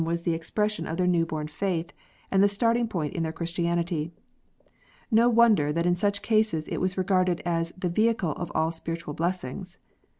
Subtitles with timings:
[0.01, 0.71] 90 KNOTS UNTIED.
[0.71, 1.93] sion of their new born faith,
[2.31, 4.11] and the starting point in their Christianity.
[5.13, 9.13] ISTo wonder that in such cases it was regarded as the vehicle of all spiritual
[9.13, 9.77] blessings.